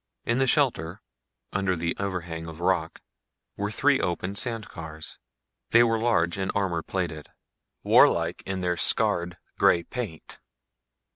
[0.25, 0.99] In this shelter,
[1.53, 3.01] under the overhang of rock,
[3.55, 5.19] were three open sand cars.
[5.69, 7.29] They were large and armor plated,
[7.83, 10.39] warlike in their scarred grey paint.